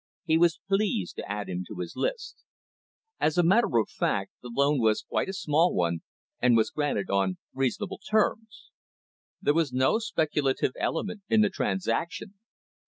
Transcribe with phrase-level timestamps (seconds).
[0.25, 2.43] He was pleased to add him to his list.
[3.19, 6.01] As a matter of fact, the loan was quite a small one,
[6.39, 8.71] and was granted on reasonable terms.
[9.43, 12.33] There was no speculative element in the transaction.